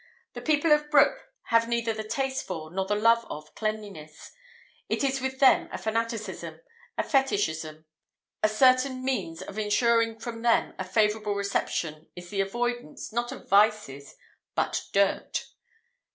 [0.33, 4.31] "The people of Broek have neither the taste for, nor the love of, cleanliness;
[4.89, 6.59] it is with them a fanaticism,
[6.97, 7.85] a fetichism.
[8.41, 13.47] A certain means of ensuring from them a favourable reception is the avoidance, not of
[13.47, 14.15] vices,
[14.55, 15.45] but dirt."